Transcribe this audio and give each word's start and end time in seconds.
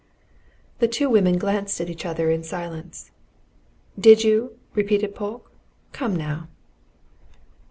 The 0.79 0.87
two 0.87 1.11
women 1.11 1.37
glanced 1.37 1.79
at 1.79 1.87
each 1.87 2.07
other 2.07 2.31
in 2.31 2.41
silence. 2.41 3.11
"Did 3.99 4.23
you?" 4.23 4.57
repeated 4.73 5.13
Polke. 5.13 5.51
"Come, 5.91 6.15
now!" 6.15 6.47